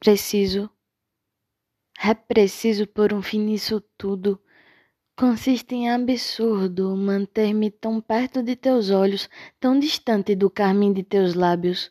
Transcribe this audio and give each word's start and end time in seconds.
Preciso. 0.00 0.70
É 2.00 2.14
preciso 2.14 2.86
por 2.86 3.12
um 3.12 3.20
fim 3.20 3.40
nisso 3.40 3.80
tudo. 3.96 4.40
Consiste 5.16 5.74
em 5.74 5.90
absurdo 5.90 6.96
manter-me 6.96 7.68
tão 7.72 8.00
perto 8.00 8.40
de 8.40 8.54
teus 8.54 8.90
olhos, 8.90 9.28
tão 9.58 9.76
distante 9.76 10.36
do 10.36 10.48
carmim 10.48 10.92
de 10.92 11.02
teus 11.02 11.34
lábios. 11.34 11.90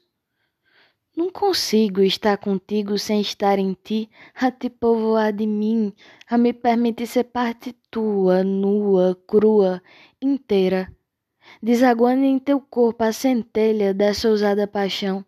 Não 1.18 1.30
consigo 1.30 2.02
estar 2.02 2.38
contigo 2.38 2.98
sem 2.98 3.20
estar 3.20 3.59
em 3.59 3.73
ti, 3.73 4.10
a 4.34 4.50
te 4.50 4.70
povoar 4.70 5.34
de 5.34 5.46
mim, 5.46 5.92
a 6.30 6.38
me 6.38 6.54
permitir 6.54 7.08
ser 7.08 7.26
parte 7.26 7.74
tua, 7.92 8.44
nua, 8.44 9.21
crua, 9.28 9.82
inteira, 10.21 10.96
desaguando 11.62 12.24
em 12.24 12.39
teu 12.39 12.62
corpo 12.62 13.04
a 13.04 13.12
centelha 13.12 13.94
dessa 13.94 14.30
ousada 14.30 14.66
paixão, 14.66 15.26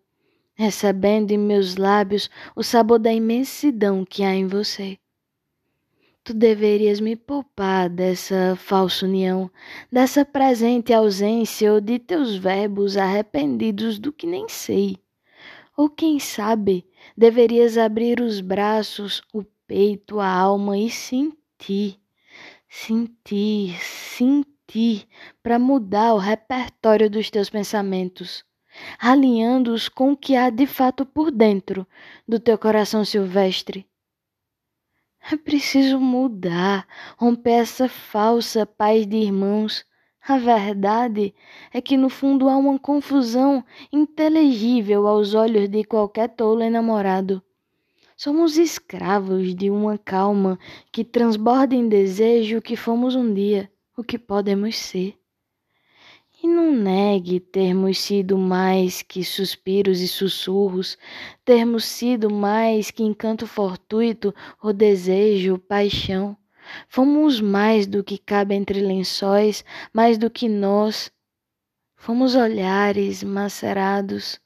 recebendo 0.60 1.30
em 1.30 1.38
meus 1.38 1.76
lábios 1.76 2.28
o 2.54 2.62
sabor 2.62 2.98
da 2.98 3.12
imensidão 3.12 4.04
que 4.04 4.22
há 4.22 4.34
em 4.34 4.46
você. 4.46 4.98
Tu 6.22 6.34
deverias 6.34 7.00
me 7.00 7.16
poupar 7.16 7.88
dessa 7.88 8.54
falsa 8.56 9.06
união, 9.06 9.50
dessa 9.90 10.24
presente 10.24 10.92
ausência 10.92 11.72
ou 11.72 11.80
de 11.80 11.98
teus 11.98 12.36
verbos 12.36 12.96
arrependidos 12.96 13.98
do 13.98 14.12
que 14.12 14.26
nem 14.26 14.48
sei 14.48 14.98
ou 15.80 15.88
quem 15.88 16.18
sabe, 16.18 16.86
deverias 17.16 17.78
abrir 17.78 18.20
os 18.20 18.42
braços, 18.42 19.22
o 19.32 19.42
peito, 19.66 20.20
a 20.20 20.28
alma 20.28 20.76
e 20.76 20.90
sentir, 20.90 21.98
sentir, 22.68 23.78
sentir, 23.82 25.06
para 25.42 25.58
mudar 25.58 26.12
o 26.12 26.18
repertório 26.18 27.08
dos 27.08 27.30
teus 27.30 27.48
pensamentos, 27.48 28.44
alinhando-os 28.98 29.88
com 29.88 30.12
o 30.12 30.16
que 30.16 30.36
há 30.36 30.50
de 30.50 30.66
fato 30.66 31.04
por 31.04 31.30
dentro 31.30 31.86
do 32.26 32.38
teu 32.38 32.56
coração 32.58 33.04
silvestre. 33.04 33.86
É 35.30 35.36
preciso 35.36 36.00
mudar, 36.00 36.86
romper 37.16 37.60
essa 37.60 37.88
falsa 37.88 38.64
paz 38.64 39.06
de 39.06 39.16
irmãos 39.16 39.84
a 40.26 40.36
verdade 40.36 41.34
é 41.72 41.80
que 41.80 41.96
no 41.96 42.10
fundo 42.10 42.48
há 42.48 42.56
uma 42.56 42.78
confusão 42.78 43.64
inteligível 43.90 45.06
aos 45.06 45.34
olhos 45.34 45.68
de 45.68 45.82
qualquer 45.82 46.28
tolo 46.28 46.62
enamorado. 46.62 47.42
Somos 48.16 48.58
escravos 48.58 49.54
de 49.54 49.70
uma 49.70 49.96
calma 49.96 50.58
que 50.92 51.02
transborda 51.04 51.74
em 51.74 51.88
desejo 51.88 52.58
o 52.58 52.62
que 52.62 52.76
fomos 52.76 53.16
um 53.16 53.32
dia, 53.32 53.70
o 53.96 54.04
que 54.04 54.18
podemos 54.18 54.76
ser. 54.76 55.18
E 56.42 56.46
não 56.46 56.70
negue 57.10 57.40
termos 57.40 57.98
sido 57.98 58.38
mais 58.38 59.02
que 59.02 59.24
suspiros 59.24 60.00
e 60.00 60.06
sussurros, 60.06 60.96
termos 61.44 61.84
sido 61.84 62.30
mais 62.30 62.92
que 62.92 63.02
encanto 63.02 63.48
fortuito 63.48 64.32
ou 64.62 64.72
desejo, 64.72 65.58
paixão. 65.58 66.36
Fomos 66.88 67.40
mais 67.40 67.86
do 67.86 68.04
que 68.04 68.16
cabe 68.16 68.54
entre 68.54 68.80
lençóis, 68.80 69.64
mais 69.92 70.18
do 70.18 70.30
que 70.30 70.48
nós. 70.48 71.10
Fomos 71.96 72.36
olhares 72.36 73.24
macerados, 73.24 74.40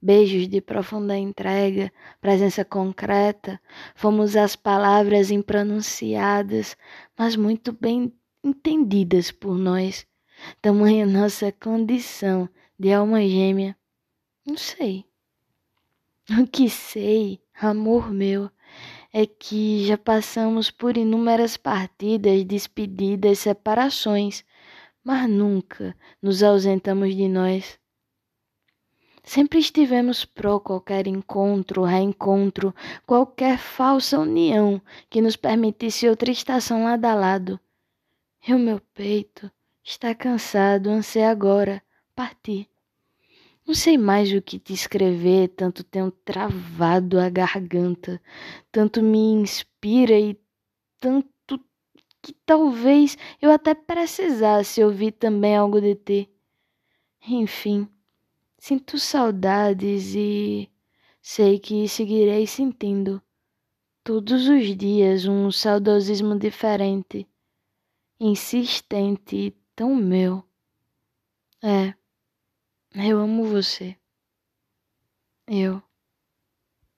beijos 0.00 0.46
de 0.46 0.60
profunda 0.60 1.16
entrega, 1.18 1.92
presença 2.20 2.64
concreta. 2.64 3.60
Fomos 3.96 4.36
as 4.36 4.54
palavras 4.54 5.32
impronunciadas, 5.32 6.76
mas 7.18 7.34
muito 7.34 7.72
bem 7.72 8.12
entendidas 8.44 9.32
por 9.32 9.58
nós. 9.58 10.06
Tamanha 10.60 11.06
nossa 11.06 11.52
condição 11.52 12.48
de 12.78 12.92
alma 12.92 13.20
gêmea. 13.20 13.76
Não 14.46 14.56
sei. 14.56 15.04
O 16.30 16.46
que 16.46 16.70
sei, 16.70 17.40
amor 17.60 18.10
meu, 18.10 18.50
é 19.12 19.26
que 19.26 19.86
já 19.86 19.96
passamos 19.96 20.70
por 20.70 20.96
inúmeras 20.96 21.56
partidas, 21.56 22.44
despedidas, 22.44 23.38
separações, 23.40 24.44
mas 25.04 25.28
nunca 25.28 25.94
nos 26.20 26.42
ausentamos 26.42 27.14
de 27.14 27.28
nós. 27.28 27.78
Sempre 29.22 29.58
estivemos 29.58 30.24
pró 30.24 30.58
qualquer 30.60 31.06
encontro, 31.06 31.82
reencontro, 31.82 32.74
qualquer 33.06 33.58
falsa 33.58 34.18
união 34.18 34.80
que 35.08 35.20
nos 35.20 35.36
permitisse 35.36 36.08
outra 36.08 36.30
estação 36.30 36.84
lado 36.84 37.04
a 37.04 37.14
lado. 37.14 37.60
E 38.46 38.52
o 38.52 38.58
meu 38.58 38.80
peito 38.92 39.50
está 39.84 40.14
cansado, 40.14 40.88
anseia 40.88 41.30
agora 41.30 41.82
partir. 42.16 42.68
Não 43.66 43.74
sei 43.74 43.96
mais 43.96 44.32
o 44.32 44.42
que 44.42 44.58
te 44.58 44.72
escrever, 44.72 45.48
tanto 45.48 45.84
tenho 45.84 46.10
travado 46.10 47.20
a 47.20 47.28
garganta, 47.28 48.20
tanto 48.72 49.02
me 49.02 49.18
inspira 49.18 50.18
e 50.18 50.38
tanto 50.98 51.60
que 52.22 52.32
talvez 52.46 53.16
eu 53.40 53.50
até 53.50 53.74
precisasse 53.74 54.82
ouvir 54.82 55.12
também 55.12 55.56
algo 55.56 55.80
de 55.80 55.94
ti. 55.94 56.30
Enfim, 57.26 57.88
sinto 58.58 58.98
saudades 58.98 60.14
e 60.14 60.70
sei 61.22 61.58
que 61.58 61.88
seguirei 61.88 62.46
sentindo 62.46 63.20
todos 64.02 64.46
os 64.46 64.76
dias 64.76 65.26
um 65.26 65.50
saudosismo 65.50 66.38
diferente, 66.38 67.26
insistente 68.20 69.36
e 69.36 69.63
tão 69.74 69.94
meu. 69.94 70.44
É. 71.62 71.94
Eu 72.94 73.18
amo 73.18 73.44
você. 73.44 73.96
Eu. 75.46 75.82